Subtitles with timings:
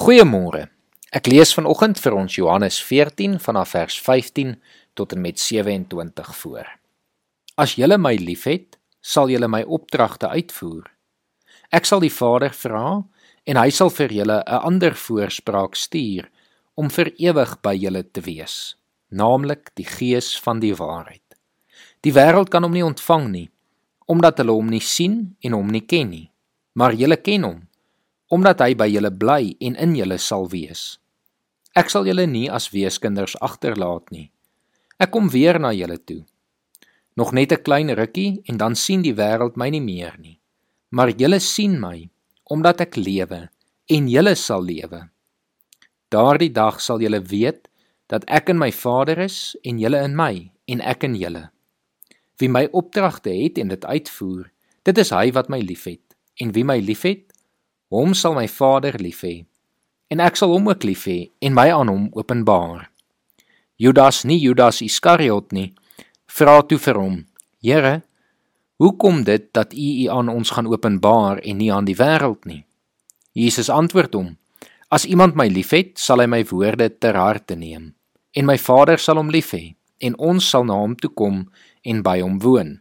[0.00, 0.70] Goeiemôre.
[1.12, 4.54] Ek lees vanoggend vir ons Johannes 14 vanaf vers 15
[4.96, 6.70] tot en met 27 voor.
[7.60, 10.88] As julle my liefhet, sal julle my opdragte uitvoer.
[11.68, 13.02] Ek sal die Vader vra
[13.44, 16.30] en hy sal vir julle 'n ander voorspraak stuur
[16.80, 18.76] om vir ewig by julle te wees,
[19.12, 21.28] naamlik die Gees van die waarheid.
[22.00, 23.50] Die wêreld kan hom nie ontvang nie,
[24.08, 26.30] omdat hulle hom nie sien en hom nie ken nie,
[26.72, 27.69] maar julle ken hom
[28.30, 31.00] omdat hy by julle bly en in julle sal wees.
[31.74, 34.30] Ek sal julle nie as weeskinders agterlaat nie.
[35.02, 36.22] Ek kom weer na julle toe.
[37.16, 40.40] Nog net 'n klein rukkie en dan sien die wêreld my nie meer nie.
[40.90, 42.08] Maar julle sien my
[42.44, 43.50] omdat ek lewe
[43.86, 45.08] en julle sal lewe.
[46.10, 47.68] Daardie dag sal julle weet
[48.06, 51.50] dat ek in my Vader is en julle in my en ek in julle.
[52.38, 54.50] Wie my opdragte het en dit uitvoer,
[54.82, 56.02] dit is hy wat my liefhet.
[56.40, 57.29] En wie my liefhet,
[57.90, 59.40] Hom sal my Vader lief hê
[60.14, 62.86] en ek sal hom ook lief hê en my aan hom openbaar.
[63.82, 65.72] Judas nie Judas Iskariot nie
[66.30, 67.16] vra toe vir hom:
[67.58, 68.02] Here,
[68.78, 72.46] hoe kom dit dat U U aan ons gaan openbaar en nie aan die wêreld
[72.46, 72.62] nie?
[73.34, 74.28] Jesus antwoord hom:
[74.86, 77.96] As iemand my liefhet, sal hy my woorde ter harte neem
[78.38, 81.42] en my Vader sal hom lief hê en ons sal na hom toe kom
[81.82, 82.76] en by hom woon.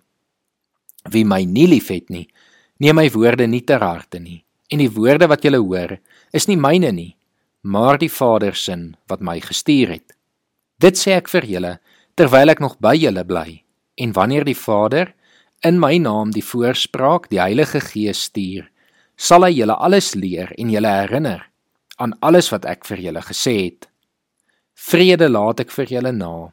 [1.09, 2.27] Wie my nie liefhet nie,
[2.77, 5.97] neem my woorde nie ter harte nie en die woorde wat julle hoor
[6.35, 7.15] is nie myne nie,
[7.61, 8.75] maar die Vader se
[9.09, 10.15] wat my gestuur het.
[10.79, 11.73] Dit sê ek vir julle
[12.15, 13.63] terwyl ek nog by julle bly.
[13.99, 15.13] En wanneer die Vader
[15.65, 18.69] in my naam die voorspraak, die Heilige Gees stuur,
[19.19, 21.49] sal hy julle alles leer en julle herinner
[21.99, 23.89] aan alles wat ek vir julle gesê het.
[24.79, 26.51] Vrede laat ek vir julle na.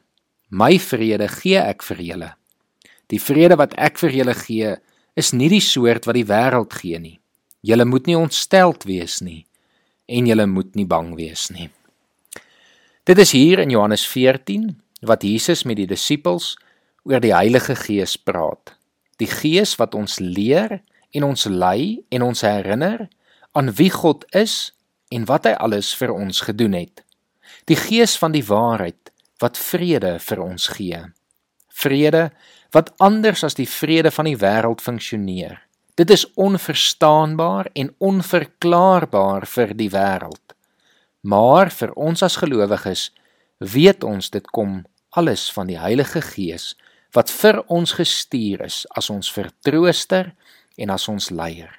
[0.51, 2.29] My vrede gee ek vir julle.
[3.07, 4.73] Die vrede wat ek vir julle gee,
[5.15, 7.15] is nie die soort wat die wêreld gee nie.
[7.61, 9.45] Julle moet nie ontsteld wees nie
[10.07, 11.69] en julle moet nie bang wees nie.
[13.07, 14.69] Dit is hier in Johannes 14
[15.07, 16.55] wat Jesus met die disippels
[17.07, 18.75] oor die Heilige Gees praat.
[19.19, 20.79] Die Gees wat ons leer
[21.11, 23.07] en ons lei en ons herinner
[23.57, 24.73] aan wie God is
[25.11, 27.03] en wat hy alles vir ons gedoen het.
[27.67, 30.99] Die Gees van die waarheid wat vrede vir ons gee.
[31.73, 32.29] Vrede
[32.75, 35.61] wat anders as die vrede van die wêreld funksioneer.
[35.97, 40.53] Dit is onverstaanbaar en onverklaarbaar vir die wêreld.
[41.25, 43.07] Maar vir ons as gelowiges
[43.57, 44.83] weet ons dit kom
[45.17, 46.75] alles van die Heilige Gees
[47.17, 50.35] wat vir ons gestuur is as ons vertrooster
[50.77, 51.71] en as ons leier.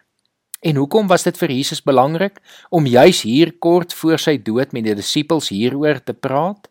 [0.66, 2.42] En hoekom was dit vir Jesus belangrik
[2.74, 6.66] om juis hier kort voor sy dood met die disippels hieroor te praat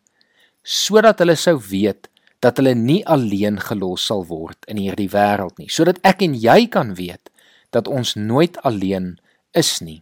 [0.60, 2.10] sodat hulle sou weet
[2.44, 6.66] dat hulle nie alleen gelos sal word in hierdie wêreld nie sodat ek en jy
[6.68, 7.27] kan weet
[7.70, 9.16] dat ons nooit alleen
[9.56, 10.00] is nie.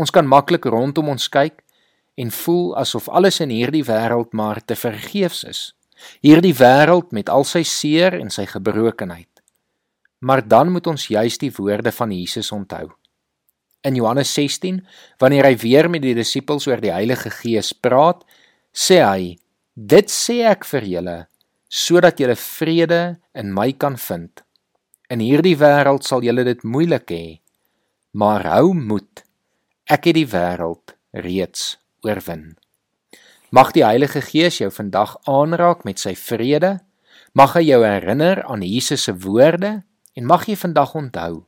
[0.00, 1.62] Ons kan maklik rondom ons kyk
[2.14, 5.60] en voel asof alles in hierdie wêreld maar te vergeefs is.
[6.24, 9.28] Hierdie wêreld met al sy seer en sy gebrokenheid.
[10.22, 12.90] Maar dan moet ons juis die woorde van Jesus onthou.
[13.82, 14.78] In Johannes 16,
[15.18, 18.22] wanneer hy weer met die disippels oor die Heilige Gees praat,
[18.70, 19.36] sê hy:
[19.74, 21.18] "Dit sê ek vir julle
[21.68, 24.44] sodat julle vrede in my kan vind."
[25.12, 27.24] In hierdie wêreld sal julle dit moeilik hê,
[28.16, 29.20] maar hou moed.
[29.84, 31.74] Ek het die wêreld reeds
[32.06, 32.54] oorwin.
[33.52, 36.78] Mag die Heilige Gees jou vandag aanraak met sy vrede.
[37.36, 39.82] Mag hy jou herinner aan Jesus se woorde
[40.16, 41.44] en mag jy vandag onthou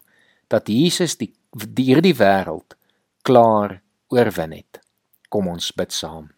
[0.52, 2.76] dat Jesus die hierdie wêreld
[3.24, 3.78] klaar
[4.12, 4.82] oorwin het.
[5.32, 6.28] Kom ons bid saam.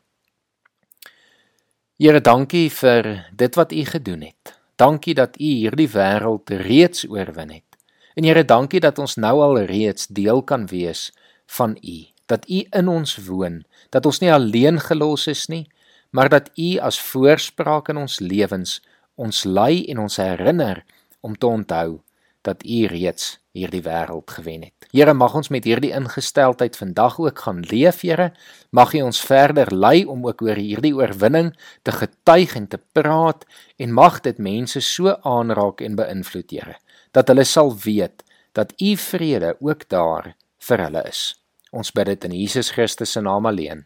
[1.99, 4.56] Here, dankie vir dit wat U gedoen het.
[4.77, 7.79] Dankie dat U hierdie wêreld reeds oorwin het.
[8.15, 11.13] En Here, dankie dat ons nou al reeds deel kan wees
[11.47, 11.97] van U.
[12.27, 15.65] Dat U in ons woon, dat ons nie alleen gelos is nie,
[16.11, 18.81] maar dat U as voorspraak in ons lewens
[19.17, 20.85] ons lei en ons herinner
[21.21, 22.03] om te onthou
[22.47, 24.89] dat U reeds hierdie wêreld gewen het.
[24.93, 28.31] Here, mag ons met hierdie ingesteldheid vandag ook gaan leef, Here.
[28.71, 31.53] Mag U ons verder lei om ook oor hierdie oorwinning
[31.83, 33.47] te getuig en te praat
[33.77, 36.79] en mag dit mense so aanraak en beïnvloed, Here,
[37.17, 38.25] dat hulle sal weet
[38.57, 40.35] dat U vrede ook daar
[40.69, 41.29] vir hulle is.
[41.77, 43.85] Ons bid dit in Jesus Christus se naam alleen.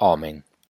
[0.00, 0.45] Amen.